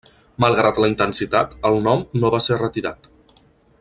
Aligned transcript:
Malgrat 0.43 0.79
la 0.83 0.89
intensitat, 0.91 1.53
el 1.71 1.77
nom 1.89 2.01
no 2.23 2.33
va 2.37 2.41
ser 2.47 2.59
retirat. 2.63 3.11